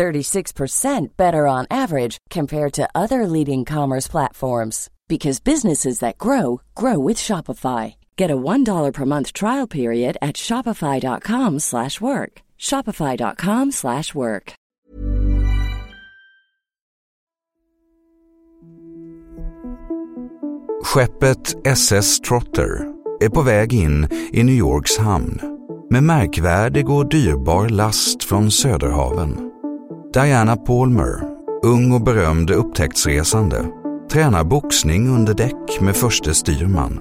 36% 0.00 1.16
better 1.18 1.46
on 1.46 1.66
average 1.70 2.16
compared 2.30 2.72
to 2.72 2.88
other 2.94 3.26
leading 3.26 3.66
commerce 3.66 4.08
platforms 4.08 4.88
because 5.08 5.40
businesses 5.40 5.98
that 5.98 6.16
grow 6.16 6.62
grow 6.74 6.98
with 7.08 7.18
Shopify. 7.18 7.96
Get 8.16 8.30
a 8.30 8.36
$1 8.36 8.94
per 8.94 9.04
month 9.04 9.34
trial 9.34 9.66
period 9.66 10.16
at 10.22 10.36
shopify.com/work. 10.36 12.42
shopify.com/work. 12.58 14.52
Skeppet 20.82 21.66
SS 21.66 22.20
Trotter 22.20 22.88
är 23.20 23.28
på 23.28 23.42
väg 23.42 23.72
in 23.72 24.08
i 24.32 24.42
New 24.42 24.54
Yorks 24.54 24.98
hamn 24.98 25.40
med 25.90 26.02
märkvärdig 26.02 26.90
och 26.90 27.08
dyrbar 27.08 27.68
last 27.68 28.24
från 28.24 28.50
Söderhaven. 28.50 29.50
Diana 30.12 30.56
Palmer, 30.56 31.22
ung 31.62 31.92
och 31.92 32.00
berömd 32.00 32.50
upptäcktsresande, 32.50 33.64
tränar 34.12 34.44
boxning 34.44 35.08
under 35.08 35.34
däck 35.34 35.80
med 35.80 35.96
förste 35.96 36.34
styrman. 36.34 37.00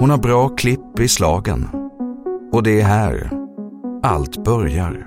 Hon 0.00 0.10
har 0.10 0.18
bra 0.18 0.48
klipp 0.48 1.00
i 1.00 1.08
slagen. 1.08 1.68
Och 2.52 2.62
det 2.62 2.80
är 2.80 2.84
här 2.84 3.30
allt 4.02 4.44
börjar. 4.44 5.06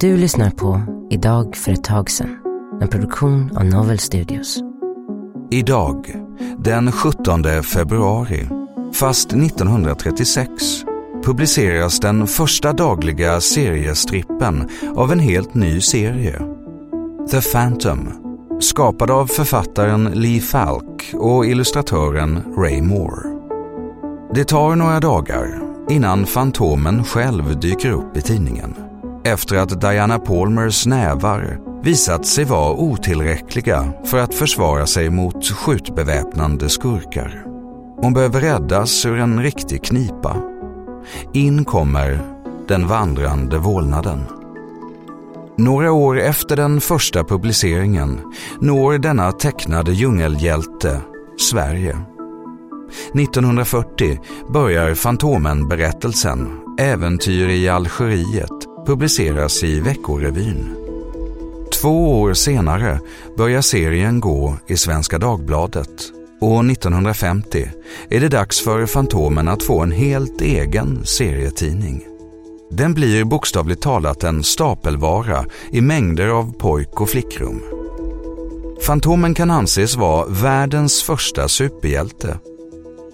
Du 0.00 0.16
lyssnar 0.16 0.50
på 0.50 0.80
Idag 1.10 1.56
för 1.56 1.72
ett 1.72 1.84
tag 1.84 2.10
sedan, 2.10 2.36
en 2.80 2.88
produktion 2.88 3.56
av 3.56 3.64
Novel 3.64 3.98
Studios. 3.98 4.62
Idag, 5.50 6.16
den 6.58 6.92
17 6.92 7.62
februari, 7.62 8.48
fast 8.92 9.32
1936, 9.32 10.84
publiceras 11.24 12.00
den 12.00 12.26
första 12.26 12.72
dagliga 12.72 13.40
seriestrippen 13.40 14.68
av 14.96 15.12
en 15.12 15.18
helt 15.18 15.54
ny 15.54 15.80
serie. 15.80 16.49
The 17.30 17.40
Phantom, 17.40 18.12
skapad 18.60 19.10
av 19.10 19.26
författaren 19.26 20.04
Lee 20.04 20.40
Falk 20.40 21.14
och 21.14 21.46
illustratören 21.46 22.42
Ray 22.56 22.82
Moore. 22.82 23.40
Det 24.34 24.44
tar 24.44 24.76
några 24.76 25.00
dagar 25.00 25.60
innan 25.88 26.26
Fantomen 26.26 27.04
själv 27.04 27.60
dyker 27.60 27.90
upp 27.90 28.16
i 28.16 28.22
tidningen. 28.22 28.74
Efter 29.24 29.56
att 29.56 29.80
Diana 29.80 30.18
Palmers 30.18 30.86
nävar 30.86 31.58
visat 31.82 32.26
sig 32.26 32.44
vara 32.44 32.72
otillräckliga 32.72 33.92
för 34.04 34.18
att 34.18 34.34
försvara 34.34 34.86
sig 34.86 35.10
mot 35.10 35.46
skjutbeväpnande 35.46 36.68
skurkar. 36.68 37.44
Hon 37.96 38.12
behöver 38.12 38.40
räddas 38.40 39.06
ur 39.06 39.18
en 39.18 39.42
riktig 39.42 39.84
knipa. 39.84 40.36
In 41.32 41.64
kommer 41.64 42.20
den 42.68 42.86
vandrande 42.86 43.58
vålnaden. 43.58 44.39
Några 45.60 45.92
år 45.92 46.20
efter 46.20 46.56
den 46.56 46.80
första 46.80 47.24
publiceringen 47.24 48.20
når 48.60 48.98
denna 48.98 49.32
tecknade 49.32 49.92
djungelhjälte 49.92 51.00
Sverige. 51.50 51.98
1940 53.14 54.18
börjar 54.52 54.94
Fantomen-berättelsen 54.94 56.48
Äventyr 56.78 57.48
i 57.48 57.68
Algeriet 57.68 58.86
publiceras 58.86 59.64
i 59.64 59.80
Veckorevyn. 59.80 60.76
Två 61.80 62.20
år 62.20 62.34
senare 62.34 63.00
börjar 63.36 63.60
serien 63.60 64.20
gå 64.20 64.56
i 64.66 64.76
Svenska 64.76 65.18
Dagbladet 65.18 66.12
och 66.40 66.64
1950 66.64 67.68
är 68.08 68.20
det 68.20 68.28
dags 68.28 68.64
för 68.64 68.86
Fantomen 68.86 69.48
att 69.48 69.62
få 69.62 69.80
en 69.80 69.92
helt 69.92 70.40
egen 70.40 71.04
serietidning. 71.04 72.09
Den 72.70 72.94
blir 72.94 73.24
bokstavligt 73.24 73.82
talat 73.82 74.24
en 74.24 74.44
stapelvara 74.44 75.44
i 75.70 75.80
mängder 75.80 76.28
av 76.28 76.52
pojk 76.52 77.00
och 77.00 77.08
flickrum. 77.08 77.62
Fantomen 78.86 79.34
kan 79.34 79.50
anses 79.50 79.96
vara 79.96 80.26
världens 80.28 81.02
första 81.02 81.48
superhjälte. 81.48 82.38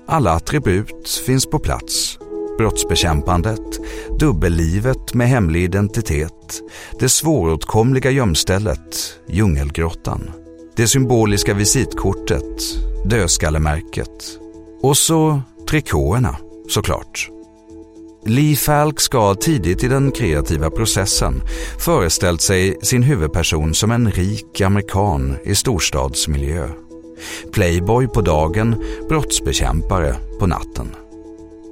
Alla 0.07 0.33
attribut 0.33 1.09
finns 1.27 1.47
på 1.47 1.59
plats. 1.59 2.19
Brottsbekämpandet, 2.59 3.81
dubbellivet 4.19 5.15
med 5.15 5.29
hemlig 5.29 5.63
identitet, 5.63 6.61
det 6.99 7.09
svåråtkomliga 7.09 8.11
gömstället, 8.11 9.19
djungelgrottan, 9.29 10.31
det 10.77 10.89
symboliska 10.89 11.55
visitkortet, 11.55 12.63
dödskallemärket 13.05 14.39
och 14.83 14.97
så 14.97 15.41
trikåerna 15.69 16.37
såklart. 16.69 17.36
Lee 18.29 18.57
Falk 18.57 19.01
ska 19.01 19.35
tidigt 19.35 19.85
i 19.85 19.89
den 19.89 20.13
kreativa 20.13 20.71
processen 20.71 21.43
föreställt 21.79 22.41
sig 22.41 22.77
sin 22.83 23.03
huvudperson 23.03 23.75
som 23.75 23.91
en 23.91 24.11
rik 24.11 24.61
amerikan 24.61 25.37
i 25.45 25.55
storstadsmiljö. 25.55 26.69
Playboy 27.53 28.07
på 28.07 28.21
dagen, 28.21 28.85
brottsbekämpare 29.09 30.17
på 30.39 30.47
natten. 30.47 30.89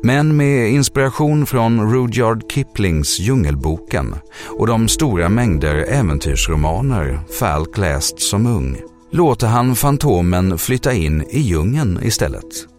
Men 0.02 0.36
med 0.36 0.70
inspiration 0.70 1.46
från 1.46 1.92
Rudyard 1.92 2.52
Kiplings 2.52 3.18
Djungelboken 3.18 4.14
och 4.58 4.66
de 4.66 4.88
stora 4.88 5.28
mängder 5.28 5.74
äventyrsromaner 5.74 7.20
Falk 7.38 7.78
läst 7.78 8.20
som 8.20 8.46
ung 8.46 8.80
låter 9.10 9.46
han 9.46 9.76
Fantomen 9.76 10.58
flytta 10.58 10.92
in 10.92 11.22
i 11.30 11.40
djungeln 11.40 12.00
istället. 12.02 12.73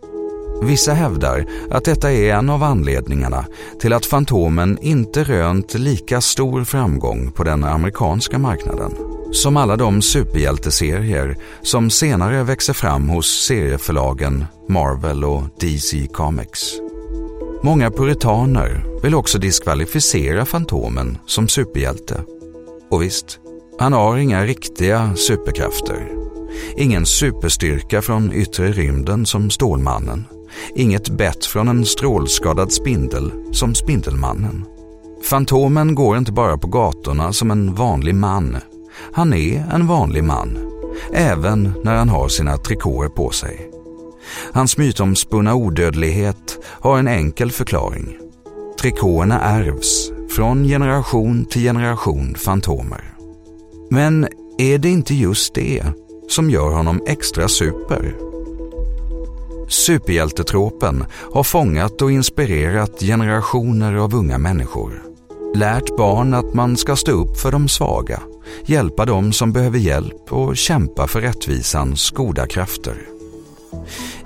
Vissa 0.61 0.93
hävdar 0.93 1.45
att 1.69 1.85
detta 1.85 2.11
är 2.11 2.33
en 2.33 2.49
av 2.49 2.63
anledningarna 2.63 3.45
till 3.79 3.93
att 3.93 4.05
Fantomen 4.05 4.77
inte 4.81 5.23
rönt 5.23 5.73
lika 5.73 6.21
stor 6.21 6.63
framgång 6.63 7.31
på 7.31 7.43
den 7.43 7.63
amerikanska 7.63 8.37
marknaden 8.37 8.91
som 9.31 9.57
alla 9.57 9.75
de 9.75 10.01
superhjälteserier 10.01 11.37
som 11.61 11.89
senare 11.89 12.43
växer 12.43 12.73
fram 12.73 13.09
hos 13.09 13.45
serieförlagen 13.47 14.45
Marvel 14.69 15.23
och 15.23 15.43
DC 15.59 16.07
Comics. 16.07 16.73
Många 17.63 17.91
puritaner 17.91 19.01
vill 19.03 19.15
också 19.15 19.37
diskvalificera 19.37 20.45
Fantomen 20.45 21.17
som 21.25 21.47
superhjälte. 21.47 22.23
Och 22.91 23.01
visst, 23.01 23.39
han 23.79 23.93
har 23.93 24.17
inga 24.17 24.45
riktiga 24.45 25.15
superkrafter. 25.15 26.11
Ingen 26.77 27.05
superstyrka 27.05 28.01
från 28.01 28.33
yttre 28.33 28.71
rymden 28.71 29.25
som 29.25 29.49
Stålmannen. 29.49 30.25
Inget 30.75 31.09
bett 31.09 31.45
från 31.45 31.67
en 31.67 31.85
strålskadad 31.85 32.71
spindel 32.71 33.31
som 33.51 33.75
Spindelmannen. 33.75 34.65
Fantomen 35.23 35.95
går 35.95 36.17
inte 36.17 36.31
bara 36.31 36.57
på 36.57 36.67
gatorna 36.67 37.33
som 37.33 37.51
en 37.51 37.75
vanlig 37.75 38.15
man. 38.15 38.57
Han 39.13 39.33
är 39.33 39.65
en 39.73 39.87
vanlig 39.87 40.23
man, 40.23 40.57
även 41.13 41.73
när 41.83 41.95
han 41.95 42.09
har 42.09 42.27
sina 42.27 42.57
trikåer 42.57 43.09
på 43.09 43.29
sig. 43.29 43.71
Hans 44.53 44.77
mytomspunna 44.77 45.55
odödlighet 45.55 46.59
har 46.65 46.99
en 46.99 47.07
enkel 47.07 47.51
förklaring. 47.51 48.17
Trikåerna 48.81 49.41
ärvs 49.41 50.11
från 50.29 50.63
generation 50.63 51.45
till 51.45 51.61
generation 51.61 52.35
fantomer. 52.35 53.13
Men 53.89 54.27
är 54.57 54.77
det 54.77 54.89
inte 54.89 55.15
just 55.15 55.53
det 55.53 55.83
som 56.29 56.49
gör 56.49 56.69
honom 56.69 57.01
extra 57.07 57.47
super? 57.47 58.34
Superhjältetropen 59.67 61.05
har 61.33 61.43
fångat 61.43 62.01
och 62.01 62.11
inspirerat 62.11 62.99
generationer 62.99 63.93
av 63.93 64.15
unga 64.15 64.37
människor. 64.37 65.03
Lärt 65.55 65.97
barn 65.97 66.33
att 66.33 66.53
man 66.53 66.77
ska 66.77 66.95
stå 66.95 67.11
upp 67.11 67.37
för 67.37 67.51
de 67.51 67.67
svaga, 67.67 68.21
hjälpa 68.65 69.05
dem 69.05 69.33
som 69.33 69.51
behöver 69.51 69.79
hjälp 69.79 70.33
och 70.33 70.57
kämpa 70.57 71.07
för 71.07 71.21
rättvisans 71.21 72.11
goda 72.11 72.47
krafter. 72.47 72.95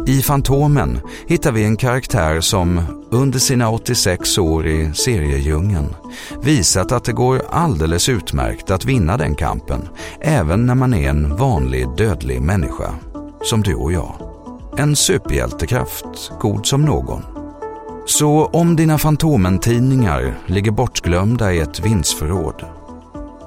I 0.07 0.21
Fantomen 0.21 0.99
hittar 1.27 1.51
vi 1.51 1.63
en 1.63 1.77
karaktär 1.77 2.41
som 2.41 2.81
under 3.11 3.39
sina 3.39 3.69
86 3.69 4.37
år 4.37 4.67
i 4.67 4.91
seriedjungeln 4.93 5.95
visat 6.41 6.91
att 6.91 7.03
det 7.03 7.13
går 7.13 7.41
alldeles 7.49 8.09
utmärkt 8.09 8.71
att 8.71 8.85
vinna 8.85 9.17
den 9.17 9.35
kampen 9.35 9.87
även 10.21 10.65
när 10.65 10.75
man 10.75 10.93
är 10.93 11.09
en 11.09 11.35
vanlig 11.35 11.87
dödlig 11.97 12.41
människa, 12.41 12.93
som 13.43 13.61
du 13.61 13.75
och 13.75 13.93
jag. 13.93 14.28
En 14.79 14.95
superhjältekraft, 14.95 16.31
god 16.39 16.65
som 16.65 16.85
någon. 16.85 17.21
Så 18.05 18.45
om 18.45 18.75
dina 18.75 18.97
Fantomen-tidningar 18.97 20.37
ligger 20.45 20.71
bortglömda 20.71 21.53
i 21.53 21.59
ett 21.59 21.79
vindsförråd, 21.79 22.65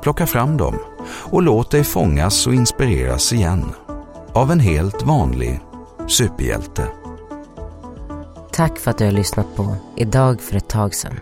plocka 0.02 0.26
fram 0.26 0.56
dem 0.56 0.79
och 1.05 1.43
låt 1.43 1.70
dig 1.70 1.84
fångas 1.84 2.46
och 2.46 2.55
inspireras 2.55 3.32
igen. 3.32 3.64
av 4.32 4.50
en 4.50 4.61
helt 4.61 5.02
vanlig 5.02 5.61
superhjälte. 6.08 6.88
Tack 8.52 8.79
för 8.79 8.90
att 8.90 8.99
du 8.99 9.05
har 9.05 9.12
lyssnat 9.12 9.56
på 9.56 9.76
Idag 9.96 10.40
för 10.40 10.56
ett 10.56 10.69
tag 10.69 10.94
sedan 10.94 11.20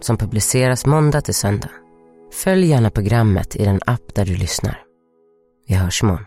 som 0.00 0.16
publiceras 0.16 0.86
måndag 0.86 1.20
till 1.20 1.34
söndag. 1.34 1.70
Följ 2.32 2.66
gärna 2.66 2.90
programmet 2.90 3.56
i 3.56 3.64
den 3.64 3.80
app 3.86 4.14
där 4.14 4.24
du 4.24 4.36
lyssnar. 4.36 4.78
Vi 5.68 5.74
hörs 5.74 6.02
imorgon. 6.02 6.26